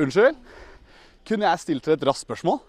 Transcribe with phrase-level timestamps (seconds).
[0.00, 0.38] Unnskyld?
[1.28, 2.60] Kunne jeg stilt dere et raskt spørsmål?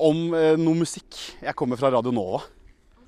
[0.00, 1.18] Om eh, noe musikk.
[1.42, 2.40] Jeg kommer fra Radio Nova.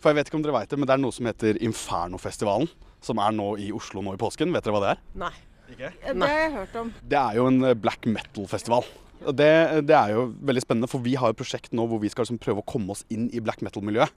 [0.03, 2.69] For jeg vet ikke om dere vet det, men det er noe som heter Infernofestivalen.
[3.03, 4.53] Som er nå i Oslo nå i påsken.
[4.55, 5.03] Vet dere hva det er?
[5.25, 5.33] Nei.
[5.73, 5.89] Ikke?
[6.05, 6.91] det har jeg hørt om.
[7.01, 8.85] Det er jo en eh, black metal-festival.
[9.22, 9.49] Det,
[9.87, 12.40] det er jo veldig spennende, for vi har et prosjekt nå hvor vi skal liksom
[12.43, 14.13] prøve å komme oss inn i black metal-miljøet.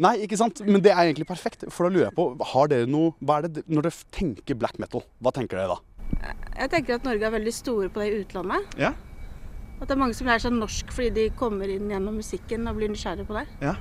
[0.00, 0.62] Nei, ikke sant?
[0.64, 1.66] Men det er egentlig perfekt.
[1.74, 4.78] For da lurer jeg på, har dere noe hva er det, Når dere tenker black
[4.80, 5.97] metal, hva tenker dere da?
[6.22, 8.80] Jeg tenker at Norge er veldig store på det i utlandet.
[8.80, 8.94] Ja.
[9.78, 12.80] At det er mange som lærer seg norsk fordi de kommer inn gjennom musikken og
[12.80, 13.46] blir nysgjerrige på det.
[13.62, 13.76] Ja.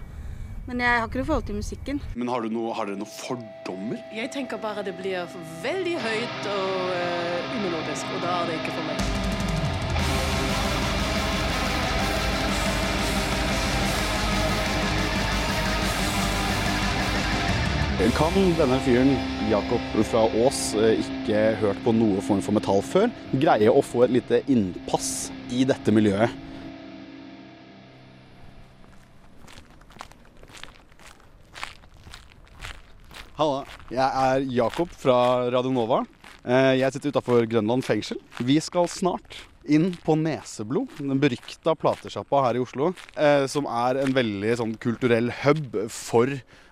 [0.67, 2.02] Men jeg har ikke noe forhold til musikken.
[2.20, 4.02] Men har, du noe, har dere noen fordommer?
[4.13, 5.23] Jeg tenker bare det blir
[5.63, 9.16] veldig høyt og uh, umelodisk, og da er det ikke for meg.
[17.97, 19.09] Kan denne fyren,
[19.49, 23.07] Jakob fra Ås, eh, ikke hørt på noe form for metall før,
[23.41, 26.29] greie å få et lite innpass i dette miljøet?
[33.37, 35.17] Halla, jeg er Jakob fra
[35.54, 36.04] Radio Nova.
[36.45, 38.17] Eh, Jeg sitter utafor Grønland fengsel.
[38.39, 42.93] Vi skal snart inn på Neseblod, den berykta platesjappa her i Oslo.
[43.15, 46.27] eh, Som er en veldig sånn kulturell hub for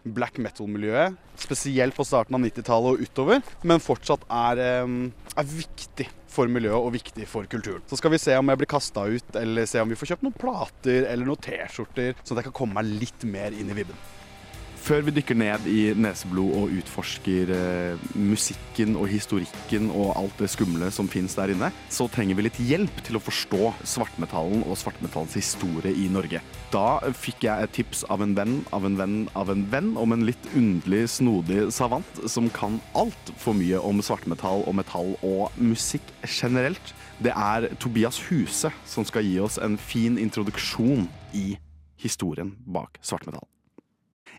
[0.05, 1.15] black metal-miljøet.
[1.37, 6.75] Spesielt på starten av 90-tallet og utover, men fortsatt er, eh, er viktig for miljøet
[6.75, 7.81] og viktig for kulturen.
[7.87, 10.23] Så skal vi se om jeg blir kasta ut, eller se om vi får kjøpt
[10.23, 13.73] noen plater eller noen T-skjorter, sånn at jeg kan komme meg litt mer inn i
[13.73, 13.95] vibben.
[14.85, 20.49] Før vi dykker ned i neseblod og utforsker eh, musikken og historikken og alt det
[20.53, 24.77] skumle som fins der inne, så trenger vi litt hjelp til å forstå svartmetallen og
[24.77, 26.43] svartmetallens historie i Norge.
[26.69, 30.13] Da fikk jeg et tips av en venn av en venn av en venn om
[30.13, 36.13] en litt underlig, snodig savant som kan altfor mye om svartmetall og metall og musikk
[36.29, 36.93] generelt.
[37.25, 41.55] Det er Tobias Huse som skal gi oss en fin introduksjon i
[42.05, 43.49] historien bak svartmetall.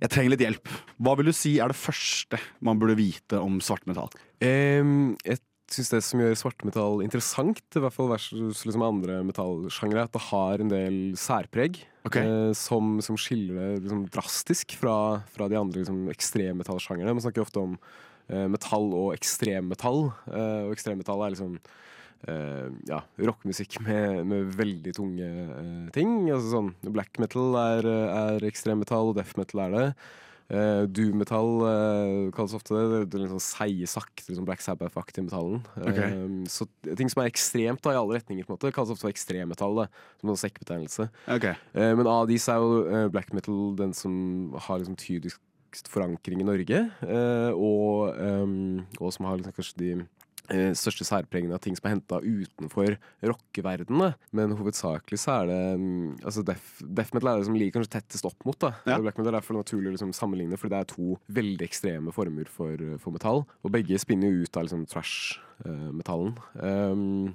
[0.02, 0.72] Jeg trenger litt hjelp.
[1.00, 4.12] Hva vil du si er det første man burde vite om svartmetall?
[4.44, 5.40] Um, jeg
[5.72, 10.14] syns det som gjør svartmetall interessant, i hvert fall versus liksom andre metallsjangre, er at
[10.14, 11.80] det har en del særpreg.
[12.06, 12.22] okay.
[12.22, 17.16] eh, som, som skiller det liksom drastisk fra, fra de andre liksom, ekstremmetallsjangrene.
[17.16, 17.74] Man snakker ofte om
[18.30, 20.06] eh, metall og ekstremmetall.
[20.30, 21.58] Eh, og ekstremmetall er liksom
[22.88, 26.18] ja, rockemusikk med, med veldig tunge eh, ting.
[26.30, 29.88] Altså sånn, black metal er, er ekstremmetall, og death metal er det.
[30.46, 32.82] Uh, Doom-metall uh, kalles ofte det.
[32.86, 35.64] Det, det er litt sånn seige, sakte liksom Black Sabbath-aktig metallen.
[35.74, 36.12] Okay.
[36.14, 39.10] Uh, så ting som er ekstremt da, i alle retninger, på en måte kalles ofte
[39.10, 39.82] ekstremmetall.
[39.82, 39.88] da,
[40.22, 41.08] Som en sekkbetegnelse.
[41.38, 41.58] Okay.
[41.74, 45.42] Uh, men av disse er jo eh, black metal den som har liksom tydeligst
[45.90, 46.90] forankring i Norge.
[47.02, 50.06] eh, og, um, og som har liksom kanskje de eh,
[50.78, 52.96] største særpregene av ting som er henta utenfor
[53.26, 54.16] rockeverdenen.
[54.36, 57.94] Men hovedsakelig så er det mm, altså death, death metal er det som ligger kanskje
[57.98, 58.58] tettest opp mot.
[58.62, 59.00] da Ja.
[59.02, 62.50] Black metal er derfor naturlig å liksom sammenligne, fordi det er to veldig ekstreme former
[62.50, 63.44] for, for metall.
[63.64, 66.36] Og begge spinner jo ut av liksom trash-metallen.
[66.60, 67.34] Um,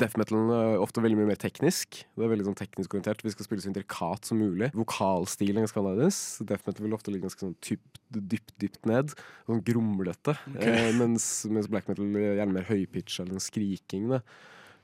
[0.00, 2.02] Death metal er ofte veldig mye mer teknisk.
[2.16, 4.70] Det er veldig sånn teknisk orientert Vi skal spille så intrikat som mulig.
[4.76, 6.20] Vokalstilen er ganske annerledes.
[6.48, 8.00] Death metal vil ofte ligge ganske sånn dypt,
[8.32, 9.12] dypt, dypt ned.
[9.48, 10.36] Sånn grumlete.
[10.56, 14.08] Eh, mens, mens black metal er gjerne mer høypitch eller sånn skriking.
[14.14, 14.22] Da.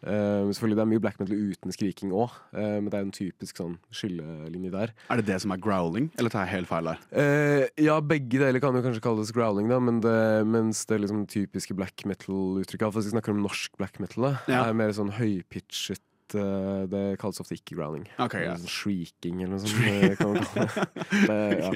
[0.06, 3.06] Eh, men selvfølgelig det er mye black metal uten skriking òg, uh, men det er
[3.06, 4.92] en typisk sånn skillelinje der.
[5.10, 7.00] Er det det som er growling, eller tar jeg helt feil der?
[7.10, 11.25] Uh, ja, begge deler kan jo kanskje kalles growling, da, men det, mens det liksom
[11.31, 14.64] typiske black metal-uttrykket, iallfall hvis vi snakker om norsk black metal, Ja.
[14.69, 16.03] er mer sånn høypitchet
[16.34, 18.04] eh, Det kalles ofte ikke growling.
[18.20, 18.54] Ok, ja.
[18.60, 19.81] Sånn Shrieking eller noe sånt.
[19.88, 20.87] eh, kan man kalle det.
[21.31, 21.72] det ja.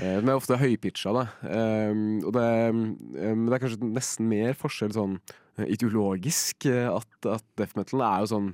[0.00, 1.24] Den er ofte høypitcha, da.
[1.46, 6.66] Um, og det, um, det er kanskje nesten mer forskjell sånn eh, ideologisk.
[6.70, 8.52] eh, At, at death metal er jo sånn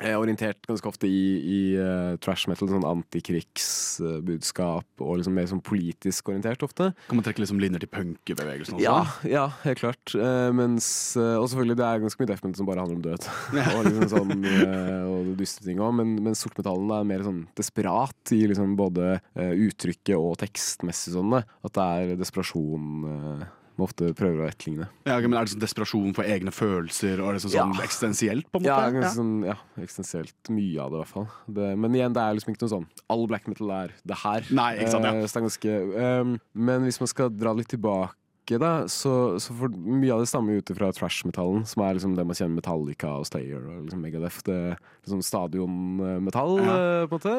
[0.00, 5.60] eh, orientert ganske ofte i, i uh, trash metal, sånn antikrigsbudskap, og liksom mer sånn
[5.64, 6.86] politisk orientert ofte.
[7.08, 8.84] Kan man trekke liksom linjer til punkebevegelsen også?
[8.84, 10.14] Ja, ja, helt klart.
[10.16, 10.88] Uh, mens,
[11.20, 13.22] eh, og selvfølgelig det er ganske mye death metal som bare handler om død.
[13.74, 15.92] og liksom sånn, eh, og dystre ting òg.
[16.00, 21.32] Men, men sortmetallen er mer sånn desperat i liksom både eh, uttrykket og tekstmessig sånn.
[21.40, 23.48] At det er desperasjon eh,
[23.80, 24.86] man ofte prøver å etterligne.
[25.08, 27.66] Ja, okay, men Er det sånn desperasjon for egne følelser og er det sånn Ja.
[27.82, 28.46] eksistensielt?
[28.52, 28.76] på en måte?
[28.76, 29.10] Ja, ja.
[29.16, 31.28] sånn, ja, eksistensielt mye av det, i hvert fall.
[31.48, 34.46] Det, men igjen, det er liksom ikke noe sånn All black metal er det her.
[34.52, 35.12] Nei, ikke sant, ja.
[35.16, 35.76] Eh, ganske,
[36.20, 38.16] um, men hvis man skal dra litt tilbake
[38.58, 42.16] da, så, så for mye av det stammer jo ut fra trash-metallen, som er liksom
[42.16, 44.40] det man kjenner Metallica og Stayer og liksom Megadeth.
[44.42, 44.56] Det
[45.06, 46.74] liksom stadionmetall, Ja.
[47.02, 47.34] eh, på en måte.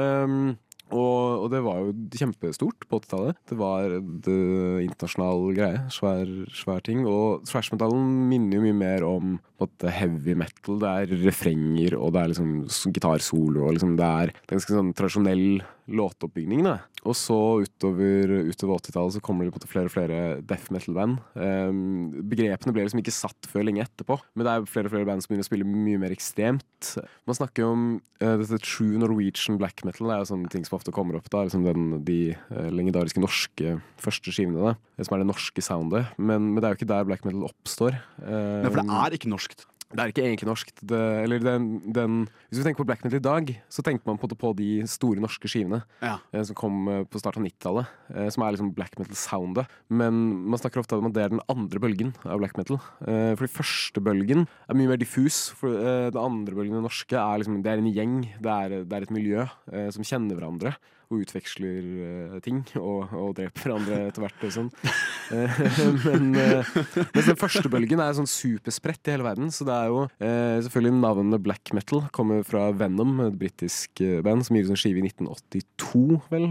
[0.00, 3.38] Ehm, Og, og det var jo kjempestort på 80-tallet.
[3.50, 5.82] Det var uh, internasjonal greie.
[5.92, 7.04] Svær, svær ting.
[7.08, 10.78] Og thrash-metallen minner jo mye mer om en måte, heavy metal.
[10.82, 14.94] Det er refrenger, og det er liksom gitarsolo, og liksom det er, det ganske sånn
[14.96, 16.62] tradisjonell låteoppbygning.
[16.66, 16.76] Da.
[17.08, 20.72] Og så utover, utover 80-tallet så kommer det på en måte flere og flere death
[20.74, 21.18] metal-band.
[21.34, 25.08] Um, begrepene ble liksom ikke satt før lenge etterpå, men det er flere og flere
[25.08, 26.92] band som begynner å spille mye mer ekstremt.
[27.28, 27.86] Man snakker jo om
[28.22, 30.10] uh, dette true Norwegian black metal.
[30.10, 33.22] Det er jo sånne ting som ofte kommer opp da, liksom den, de eh, legendariske
[33.22, 36.14] norske første skivene, da, som er det norske soundet.
[36.16, 37.98] Men, men det er jo ikke der black metal oppstår.
[38.22, 39.66] Nei, for det Um, er ikke norskt.
[39.88, 40.70] Det er ikke egentlig norsk.
[40.84, 42.16] Det, eller den, den,
[42.50, 45.22] hvis vi tenker på black metal i dag, så tenker man på, på de store
[45.24, 46.18] norske skivene Ja.
[46.32, 49.70] eh, som kom eh, på starten av 90-tallet, eh, som er liksom black metal-soundet.
[49.88, 50.18] Men
[50.52, 52.76] man snakker ofte om at det er den andre bølgen av black metal.
[53.06, 55.40] Eh, for den første bølgen er mye mer diffus.
[55.56, 58.18] For eh, den andre bølgen, den norske, er liksom, det er en gjeng.
[58.44, 60.76] Det er, det er et miljø eh, som kjenner hverandre.
[61.08, 64.68] Og utveksler eh, ting, og, og dreper hverandre etter hvert og sånn.
[65.32, 65.60] Eh,
[66.08, 66.72] men eh,
[67.14, 69.48] mens den første bølgen er sånn superspredt i hele verden.
[69.54, 74.56] Så det er jo selvfølgelig navnet black metal kommer fra Venom, et britisk band som
[74.56, 76.46] gir ut en skive i 1982, vel.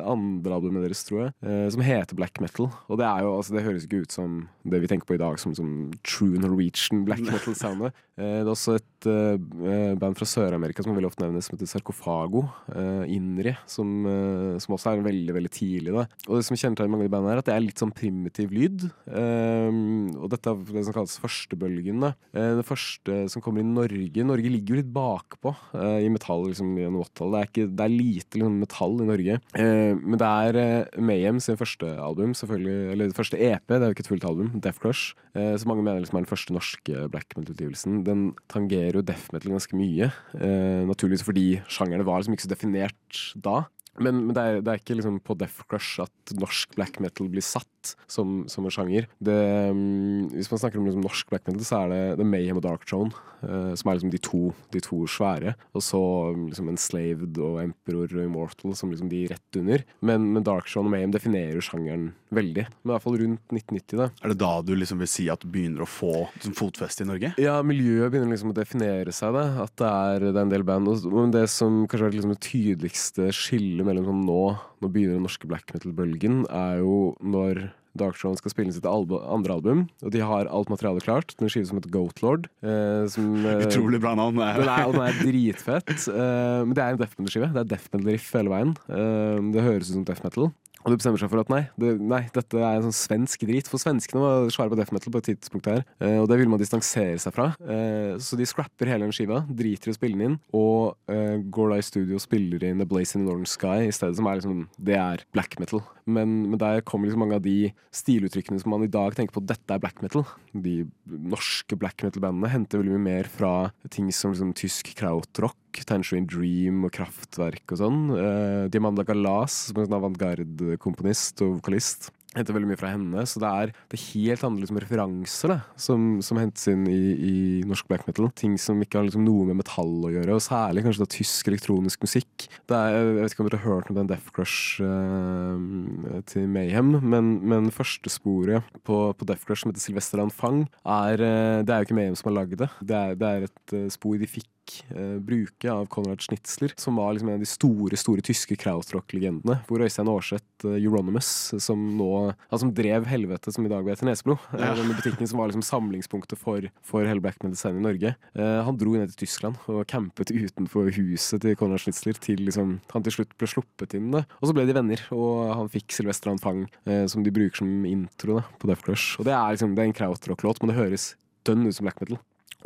[0.00, 1.34] Andre albumet deres, tror jeg.
[1.74, 2.70] Som heter black metal.
[2.88, 5.20] Og det er jo, altså det høres ikke ut som det vi tenker på i
[5.20, 7.96] dag, som, som true Norwegian black metal-soundet.
[8.20, 12.42] Det er også et eh, band fra Sør-Amerika som veldig ofte nevnes, som heter Sarkofago.
[12.70, 15.94] Uh, Inri, som, uh, som også er veldig veldig tidlig.
[15.94, 16.04] Da.
[16.28, 18.52] Og det som kjennetegner mange av de bandene, er at det er litt sånn primitiv
[18.54, 18.86] lyd.
[19.10, 22.02] Og dette er det som kalles førstebølgen.
[22.04, 22.12] Da.
[22.60, 26.86] Det første som kommer i Norge Norge ligger jo litt bakpå i metall liksom, i
[26.88, 27.32] 80-tallet.
[27.32, 29.38] Det, er ikke- det er lite liksom, metall i Norge.
[29.54, 34.06] Men det er Mayhem sin første album, selvfølgelig, eller første EP, det er jo ikke
[34.06, 38.02] et fullt album, Death Crush, som mange mener liksom er den første norske black metal-utgivelsen.
[38.06, 40.10] Den tangerer jo death metal ganske mye.
[40.34, 43.62] Eh, naturligvis fordi sjangerne var liksom ikke så definert da.
[44.00, 47.28] Men, men det, er, det er ikke liksom på Death Crush at norsk black metal
[47.32, 47.68] blir satt
[48.10, 49.08] som, som en sjanger.
[49.22, 49.36] Det,
[49.74, 52.64] mm, hvis man snakker om liksom norsk black metal, så er det, det Mayhem og
[52.66, 53.12] Dark Throne,
[53.42, 54.42] uh, som er liksom de to,
[54.74, 55.54] de to svære.
[55.76, 56.00] Og så
[56.36, 59.84] mm, liksom Enslaved og Emperor og Immortal som liksom de rett under.
[60.04, 62.66] Men, men Dark Throne og Mayhem definerer sjangeren veldig.
[62.82, 64.10] Men i hvert fall rundt 1990, da.
[64.22, 67.10] Er det da du liksom vil si at du begynner å få liksom, fotfeste i
[67.10, 67.32] Norge?
[67.40, 69.46] Ja, miljøet begynner liksom å definere seg, Da.
[69.64, 70.90] At det er, det er en del band.
[70.90, 74.42] Og men det som kanskje er liksom det tydeligste skillet mellom sånn nå,
[74.80, 79.16] nå begynner den norske black metal-bølgen, er jo når Dark Throne skal spille sitt albu
[79.18, 81.34] andre album, og de har alt materialet klart.
[81.40, 82.46] Den skive som heter Goatlord.
[82.62, 84.36] Eh, som, eh, Utrolig bra navn.
[84.38, 86.08] den er, og den er dritfett.
[86.08, 87.52] eh, men det er en death metal-skive.
[87.52, 88.76] Det er death metal-riff hele veien.
[88.88, 90.52] Eh, det høres ut som death metal.
[90.80, 93.68] Og du bestemmer seg for at nei, det, nei, dette er en sånn svensk drit.
[93.68, 96.50] For svenskene var svære på death metal på et tidspunkt her, eh, og det vil
[96.52, 97.50] man distansere seg fra.
[97.60, 101.36] Eh, så de scrapper hele den skiva, driter i å spille den inn, og eh,
[101.52, 104.16] går da i studio og spiller inn The Blaze in the Northern Sky i stedet,
[104.18, 105.84] som er liksom Det er black metal.
[106.10, 109.44] Men, men der kommer liksom mange av de stiluttrykkene som man i dag tenker på
[109.44, 110.24] dette er black metal.
[110.52, 113.52] De norske black metal-bandene henter veldig mye mer fra
[113.92, 118.00] ting som liksom tysk krautrock, Tangerine Dream og Kraftverk og sånn.
[118.14, 123.22] Uh, Diamanda Galas, som er en avantgarde-komponist og vokalist, henter veldig mye fra henne.
[123.26, 126.98] Så det er, det er helt andre liksom, referanser da, som, som hentes inn i,
[127.26, 127.34] i
[127.66, 128.28] norsk black metal.
[128.38, 131.50] Ting som ikke har liksom, noe med metall å gjøre, og særlig kanskje da tysk
[131.50, 132.46] elektronisk musikk.
[132.70, 136.94] Er, jeg vet ikke om dere har hørt om den Death Crush uh, til Mayhem,
[137.02, 141.74] men, men første sporet på, på Death Crush som heter Sylvester Anfang, er, uh, det
[141.74, 142.70] er jo ikke Mayhem som har lagd det.
[142.78, 144.48] Det er, det er et spor de fikk
[144.94, 149.60] eh, bruke av Konrad Schnitzler, som var liksom en av de store store tyske krautrock-legendene.
[149.68, 152.10] Hvor Øystein Aarseth, uh, Euronymous, som nå
[152.50, 154.74] Han som drev Helvete, som i dag heter Nesebro, eh, Ja.
[154.74, 158.76] denne butikken som var liksom samlingspunktet for, for hele black metal-scenen i Norge, eh, han
[158.76, 163.12] dro ned til Tyskland og campet utenfor huset til Konrad Schnitzler til liksom, han til
[163.12, 164.10] slutt ble sluppet inn.
[164.10, 164.24] Da.
[164.42, 167.84] Og så ble de venner, og han fikk Sylvester Anfang, eh, som de bruker som
[167.86, 169.18] intro da, på Death Crush.
[169.18, 172.00] Og det er liksom, det er en krautrock-låt, men det høres dønn ut som black
[172.00, 172.18] metal.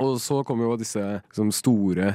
[0.02, 2.14] Og så kom jo disse liksom, store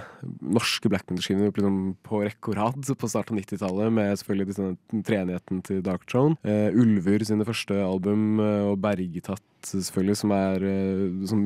[0.56, 5.64] norske black metal-skivene liksom, på rekke og rad på starten av 90-tallet, med selvfølgelig treenigheten
[5.68, 6.38] til Dark Throne.
[6.46, 11.42] Uh, Ulver sine første album, uh, og Bergetatt selvfølgelig, som, er, eh, som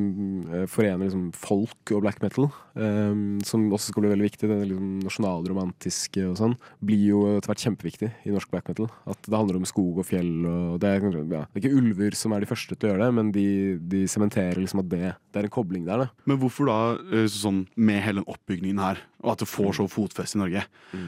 [0.70, 2.50] forener liksom, folk og black metal.
[2.74, 4.50] Um, som også skal bli veldig viktig.
[4.50, 8.90] Det liksom, nasjonalromantiske og sånn blir jo etter hvert kjempeviktig i norsk black metal.
[9.10, 10.32] At det handler om skog og fjell.
[10.50, 13.08] Og det, er, ja, det er ikke ulver som er de første til å gjøre
[13.08, 16.06] det, men de, sementerer liksom at det, det er en kobling der.
[16.06, 16.26] Da.
[16.30, 16.80] Men hvorfor da,
[17.32, 20.64] sånn med hele den oppbygningen her, er og at det får så fotfeste i Norge.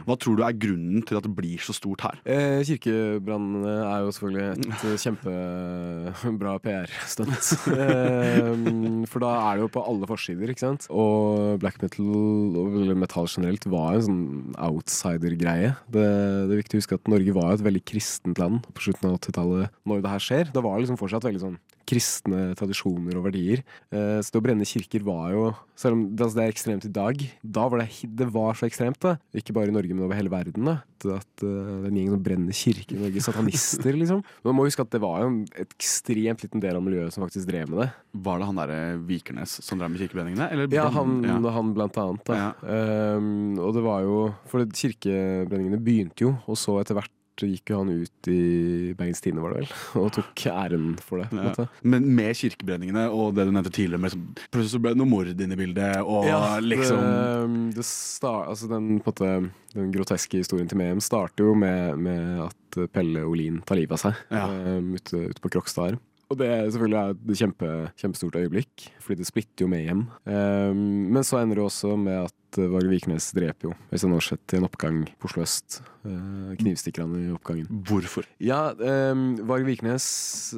[0.08, 2.22] Hva tror du er grunnen til at det blir så stort her?
[2.24, 7.52] Eh, kirkebrannene er jo selvfølgelig et eh, kjempebra PR-stunt.
[7.76, 10.88] eh, for da er det jo på alle forsider, ikke sant.
[10.94, 15.76] Og black metal og eller metal generelt var en sånn outsider-greie.
[15.92, 16.08] Det,
[16.48, 19.20] det er viktig å huske at Norge var et veldig kristent land på slutten av
[19.20, 20.52] 80-tallet når det her skjer.
[20.56, 23.62] Det var liksom fortsatt veldig sånn kristne tradisjoner og verdier.
[23.94, 25.46] Eh, så det å brenne kirker var jo
[25.76, 29.00] Selv om altså det er ekstremt i dag, da var det, det var så ekstremt.
[29.04, 30.66] da Ikke bare i Norge, men over hele verden.
[30.66, 30.76] da
[31.16, 33.24] At, uh, eh, det er en gjeng som brenner kirker i Norge.
[33.26, 34.22] Satanister, liksom.
[34.22, 37.26] Men man må huske at det var jo en ekstremt liten del av miljøet som
[37.26, 37.90] faktisk drev med det.
[38.28, 40.50] Var det han derre Vikernes som drev med kirkebrenningene?
[40.52, 41.38] Eller Ja, han, ja.
[41.58, 42.26] han blant annet.
[42.30, 42.40] Da.
[42.40, 43.18] Ja.
[43.18, 44.16] Um, og det var jo
[44.50, 49.44] For kirkebrenningene begynte jo, og så etter hvert gikk jo han ut i Bergens Tidende,
[49.44, 49.74] var det vel,
[50.06, 51.28] og tok æren for det.
[51.36, 51.66] Ja.
[51.84, 55.12] Men med kirkebrenningene og det du nevnte tidligere, med liksom, plutselig så ble det noe
[55.12, 56.30] mord inne i bildet, og
[56.64, 59.34] liksom det, det start, altså den, måte,
[59.76, 64.06] den groteske historien til Mehem starter jo med, med at Pelle Olin tar livet av
[64.08, 64.48] seg Ja.
[64.52, 66.00] ehm, ute, ute på Krokstad her.
[66.34, 67.68] Og det er selvfølgelig er et kjempe,
[68.02, 70.00] kjempestort øyeblikk, fordi det splitter jo Mayhem.
[70.26, 70.80] Ehm,
[71.14, 74.60] men så ender det også med at eh, Varg Viknes dreper jo Øystein Aarseth i
[74.60, 75.82] en oppgang på Oslo øst.
[76.06, 77.66] Uh, knivstikker han i oppgangen.
[77.88, 78.28] Hvorfor?
[78.44, 80.06] Ja, um, Varg Viknes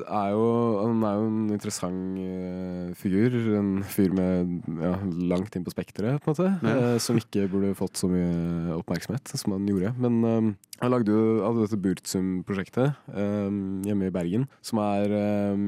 [0.04, 0.48] er jo,
[0.82, 3.38] han er jo en interessant eh, figur.
[3.56, 4.94] En fyr med ja,
[5.32, 6.50] langt inn på spekteret, på en måte.
[6.68, 6.76] Ja.
[6.76, 9.94] eh, som ikke burde fått så mye oppmerksomhet som han gjorde.
[10.04, 10.52] Men um,
[10.82, 15.16] han lagde jo hadde dette Burtsum-prosjektet um, hjemme i Bergen, som er
[15.56, 15.64] um,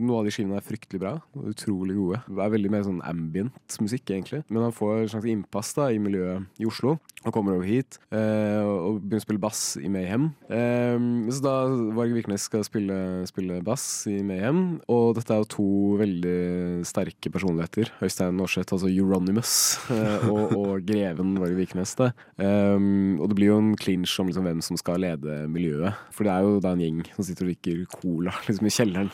[0.00, 1.14] Noe av de skivene er fryktelig bra.
[1.52, 2.22] Utrolig gode.
[2.26, 4.42] Det er veldig mer sånn ambient musikk, egentlig.
[4.48, 6.98] Men han får en slags innpass da i miljøet i Oslo.
[7.26, 10.28] Og kommer over hit eh, og begynner å spille bass i Mayhem.
[10.54, 11.54] Eh, så da
[11.96, 12.98] Varg Vikernes skal spille,
[13.28, 17.90] spille bass i Mayhem, og dette er jo to veldig sterke personligheter.
[18.04, 19.56] Øystein Aarseth, altså Euronymous,
[19.90, 21.96] eh, og, og greven Varg Vikernes.
[21.98, 22.12] Da.
[22.38, 22.78] Eh,
[23.18, 25.98] og det blir jo en clinch om liksom, hvem som skal lede miljøet.
[26.14, 29.10] For det er jo da en gjeng som sitter og drikker cola liksom i kjelleren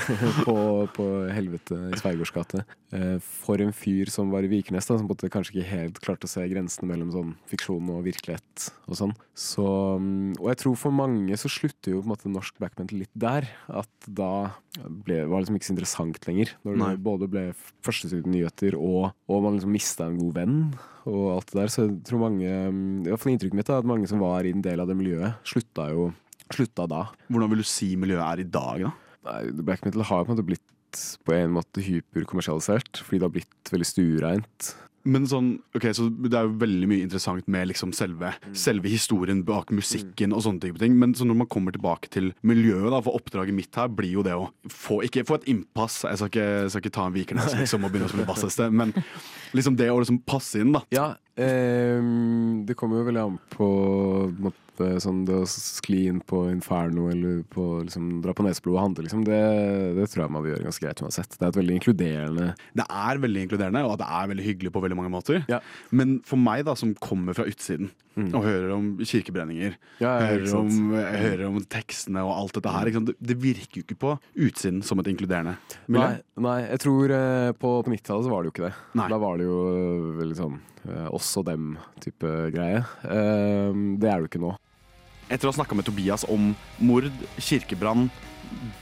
[0.46, 0.56] på,
[0.96, 2.66] på helvete i Sveigårds gate.
[2.94, 5.85] Eh, for en fyr som Varg Viknes, da, som på en måte kanskje ikke helt
[5.94, 9.14] klarte å se grensene mellom sånn fiksjon og virkelighet og sånn.
[9.36, 9.66] Så,
[10.00, 13.12] mm, og jeg tror for mange så slutter jo på en måte norsk backmental litt
[13.14, 13.48] der.
[13.68, 16.52] At da ble, var liksom ikke så interessant lenger.
[16.66, 17.46] Når det både ble
[17.86, 20.60] førstesidenyheter og, og man liksom mista en god venn.
[21.06, 23.82] Og alt det der, så jeg tror mange mm, I hvert fall inntrykket mitt er
[23.82, 26.10] at mange som var i en del av det miljøet, slutta jo
[26.54, 27.02] slutta da.
[27.26, 28.92] Hvordan vil du si miljøet er i dag, da?
[29.26, 30.64] Nei, black metal har på en måte blitt
[31.26, 34.68] på en måte hyperkommersialisert, fordi det har blitt veldig stuereint.
[35.06, 39.44] Men sånn, ok, så Det er jo veldig mye interessant med liksom selve, selve historien
[39.46, 40.96] bak musikken og sånne type ting.
[40.98, 44.26] Men så når man kommer tilbake til miljøet, da, for oppdraget mitt her blir jo
[44.26, 47.56] det å få Ikke få et innpass, jeg skal ikke, skal ikke ta en Vikernes
[47.60, 48.94] liksom, og begynne å spille bass et sted, men
[49.56, 50.82] liksom det å liksom passe inn, da.
[50.94, 51.08] Ja,
[51.38, 52.02] eh,
[52.66, 53.68] det kommer jo veldig an på,
[54.42, 54.54] på
[54.84, 58.82] en sånn det å skli inn på Inferno eller på, liksom, dra på Nesblod og
[58.82, 59.40] handle, liksom, det,
[59.96, 61.36] det tror jeg man vil gjøre ganske greit uansett.
[61.36, 64.82] Det er et veldig inkluderende Det er veldig inkluderende, og det er veldig hyggelig på
[64.84, 65.44] veldig mange måter.
[65.52, 65.62] Ja.
[65.90, 70.92] Men for meg, da, som kommer fra utsiden og hører om kirkebrenninger, Ja, hører, om,
[70.96, 72.88] hører om tekstene og alt dette her?
[72.88, 74.14] Det, det virker jo ikke på
[74.46, 76.06] utsiden som et inkluderende miljø.
[76.14, 78.72] Nei, nei, jeg tror eh, på, på 90-tallet så var det jo ikke det.
[79.02, 79.08] Nei.
[79.12, 80.56] Da var det jo eh, veldig sånn
[80.88, 82.80] eh, oss og dem-type greie.
[83.12, 84.54] Ehm, det er det jo ikke nå.
[85.26, 87.10] Etter å ha snakka med Tobias om mord,
[87.42, 88.08] kirkebrann,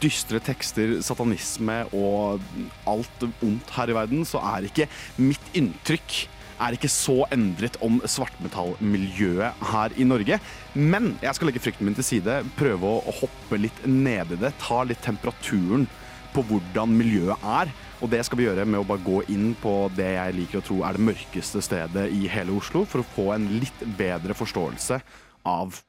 [0.02, 2.42] dystre tekster, satanisme og
[2.90, 6.24] alt ondt her i verden, så er ikke mitt inntrykk
[6.62, 10.38] er ikke så endret om svartmetallmiljøet her i Norge.
[10.74, 14.52] Men jeg skal legge frykten min til side, prøve å hoppe litt ned i det,
[14.62, 15.88] ta litt temperaturen
[16.34, 17.72] på hvordan miljøet er.
[18.02, 20.66] Og det skal vi gjøre med å bare gå inn på det jeg liker å
[20.68, 25.00] tro er det mørkeste stedet i hele Oslo, for å få en litt bedre forståelse
[25.48, 25.82] av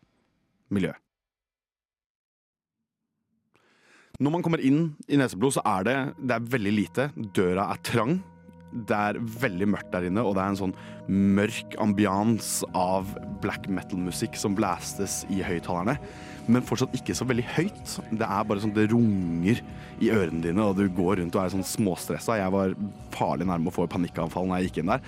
[0.74, 1.02] miljøet.
[4.16, 7.10] Når man kommer inn i Neseblod, så er det, det er veldig lite.
[7.36, 8.14] Døra er trang.
[8.76, 10.76] Det er veldig mørkt der inne, og det er en sånn
[11.36, 13.12] mørk ambians av
[13.44, 15.96] black metal-musikk som blastes i høyttalerne.
[16.52, 17.96] Men fortsatt ikke så veldig høyt.
[18.12, 19.62] Det er bare sånn det runger
[20.04, 22.40] i ørene dine, og du går rundt og er sånn småstressa.
[22.40, 22.76] Jeg var
[23.16, 25.08] farlig nærme å få panikkanfall når jeg gikk inn der.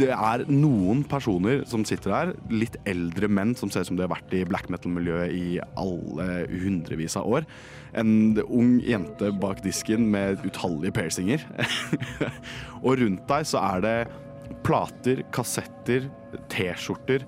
[0.00, 4.06] Det er noen personer som sitter her, litt eldre menn som ser ut som de
[4.06, 6.28] har vært i black metal-miljøet i alle
[6.62, 7.48] hundrevis av år.
[8.00, 11.44] En ung jente bak disken med utallige piercinger.
[12.86, 13.96] og rundt deg så er det
[14.64, 16.08] plater, kassetter,
[16.50, 17.26] T-skjorter.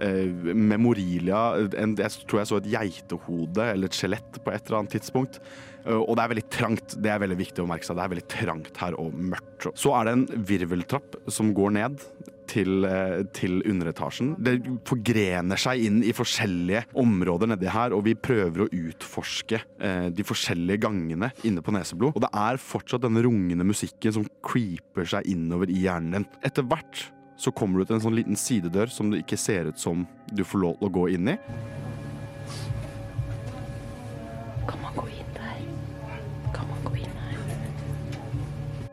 [0.00, 4.96] Eh, memorilia Jeg tror jeg så et geitehode eller et skjelett på et eller annet
[4.96, 5.40] tidspunkt.
[5.86, 6.98] Eh, og det er veldig trangt.
[7.00, 7.98] Det er veldig viktig å merke seg.
[7.98, 9.70] Det er veldig trangt her og mørkt.
[9.78, 12.04] Så er det en virveltrapp som går ned
[12.50, 14.34] til, eh, til underetasjen.
[14.42, 14.56] Det
[14.88, 20.26] forgrener seg inn i forskjellige områder nedi her, og vi prøver å utforske eh, de
[20.26, 22.16] forskjellige gangene inne på Neseblod.
[22.16, 26.28] Og det er fortsatt denne rungende musikken som creeper seg innover i hjernen din.
[26.42, 27.06] Etter hvert
[27.40, 30.44] så kommer du til en sånn liten sidedør som det ikke ser ut som du
[30.44, 31.38] får lov til å gå inn i.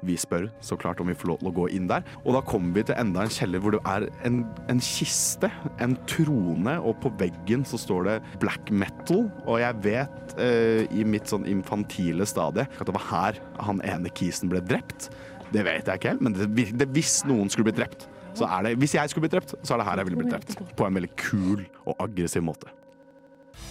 [0.07, 2.05] Vi spør så klart om vi får lov til å gå inn der.
[2.23, 5.49] Og da kommer vi til enda en kjeller hvor det er en, en kiste,
[5.83, 9.27] en trone, og på veggen så står det black metal.
[9.45, 14.11] Og jeg vet eh, i mitt sånn infantile stadie at det var her han ene
[14.15, 15.09] kisen ble drept.
[15.53, 18.67] Det vet jeg ikke helt, men det, det, hvis noen skulle blitt drept, så er
[18.67, 20.59] det Hvis jeg skulle blitt drept, så er det her jeg ville blitt drept.
[20.77, 22.69] På en veldig kul og aggressiv måte.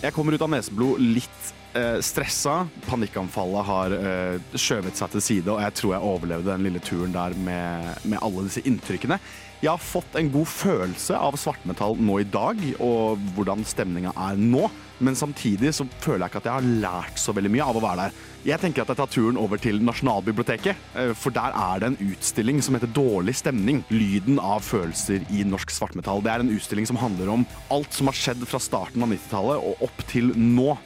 [0.02, 2.66] Jeg kommer ut av neseblod litt eh, stressa.
[2.86, 7.14] Panikkanfallet har eh, skjøvet seg til side, og jeg tror jeg overlevde den lille turen
[7.14, 9.18] der med, med alle disse inntrykkene.
[9.62, 14.36] Jeg har fått en god følelse av svartmetall nå i dag, og hvordan stemninga er
[14.36, 14.66] nå.
[15.00, 17.82] Men samtidig så føler jeg ikke at jeg har lært så veldig mye av å
[17.84, 18.18] være der.
[18.46, 22.12] Jeg tenker at jeg tar turen over til Nasjonalbiblioteket, eh, for der er det en
[22.12, 23.80] utstilling som heter Dårlig stemning.
[23.92, 26.20] Lyden av følelser i norsk svartmetall.
[26.25, 29.72] Det er en utstilling som handler om alt som har skjedd fra starten av 90-tallet
[29.72, 30.76] og opp til nå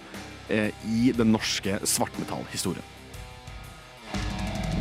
[0.48, 2.99] eh, i den norske svartmetallhistorien.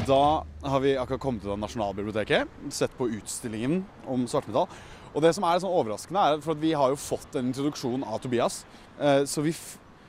[0.09, 4.65] Da har vi akkurat kommet til Nasjonalbiblioteket, sett på utstillingen om svartmetall.
[5.13, 8.05] Og det som er sånn overraskende, er for at vi har jo fått en introduksjon
[8.07, 8.63] av Tobias.
[8.99, 9.53] eh, Så vi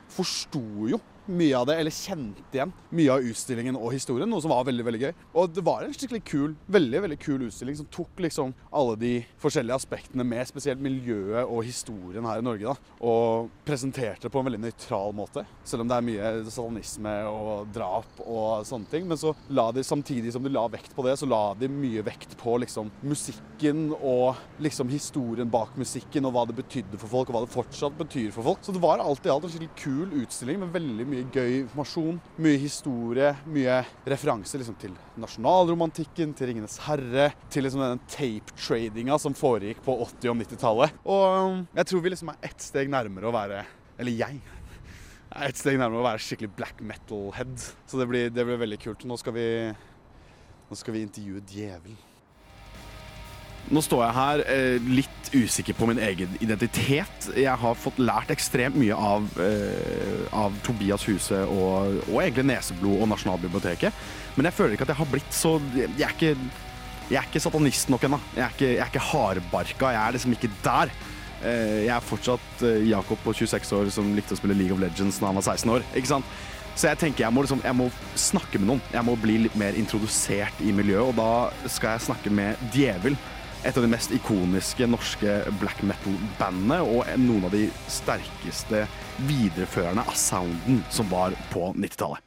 [0.09, 4.51] forsto jo mye av det, eller kjente igjen mye av utstillingen og historien, noe som
[4.53, 5.13] var veldig veldig gøy.
[5.37, 9.13] Og det var en skikkelig kul, veldig veldig kul utstilling som tok liksom alle de
[9.41, 14.41] forskjellige aspektene med, spesielt miljøet og historien her i Norge, da, og presenterte det på
[14.41, 15.45] en veldig nøytral måte.
[15.67, 19.07] Selv om det er mye satanisme og drap og sånne ting.
[19.09, 22.03] Men så la de, samtidig som de la vekt på det, så la de mye
[22.05, 27.31] vekt på liksom musikken og liksom historien bak musikken, og hva det betydde for folk,
[27.31, 28.65] og hva det fortsatt betyr for folk.
[28.65, 32.19] Så det var alt i alt en skikkelig kul utstilling med veldig mye gøy informasjon,
[32.41, 39.35] mye historie, mye referanser liksom til nasjonalromantikken, til Ringenes herre, til liksom den tape-tradinga som
[39.37, 40.97] foregikk på 80- og 90-tallet.
[41.03, 43.63] Og um, jeg tror vi liksom er ett steg nærmere å være
[44.01, 44.39] Eller jeg
[45.31, 47.53] er ett steg nærmere å være skikkelig black metal-head.
[47.87, 49.05] Så det blir, det blir veldig kult.
[49.07, 49.49] Nå skal vi,
[50.67, 52.10] nå skal vi intervjue djevelen.
[53.69, 57.29] Nå står jeg her eh, litt usikker på min egen identitet.
[57.37, 63.03] Jeg har fått lært ekstremt mye av, eh, av Tobias Huse og, og egentlig Neseblod
[63.05, 63.93] og Nasjonalbiblioteket.
[64.35, 66.33] Men jeg føler ikke at jeg har blitt så Jeg er ikke,
[67.11, 68.19] jeg er ikke satanist nok ennå.
[68.35, 69.91] Jeg, er ikke- jeg er ikke hardbarka.
[69.95, 70.91] Jeg er liksom ikke der.
[71.41, 74.79] Eh, jeg er fortsatt eh, Jakob på 26 år som likte å spille League of
[74.83, 75.85] Legends da han var 16 år.
[75.95, 76.25] Ikke sant?
[76.75, 78.81] Så jeg tenker jeg må, liksom, jeg må snakke med noen.
[78.93, 83.15] Jeg må bli litt mer introdusert i miljøet, og da skal jeg snakke med Djevel.
[83.61, 88.87] Et av de mest ikoniske norske black metal-bandene, og noen av de sterkeste
[89.27, 92.25] videreførerne av sounden som var på 90-tallet.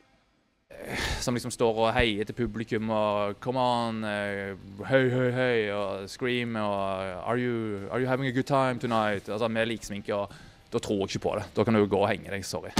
[1.18, 6.10] som liksom står og heier til publikum og 'come on', eh, høy, høy, høy, og
[6.10, 9.32] scream og are you, 'are you having a good time tonight'?
[9.32, 10.28] Altså med liksminke, og
[10.72, 11.44] da tror jeg ikke på det.
[11.56, 12.70] Da kan du gå og henge deg, sorry.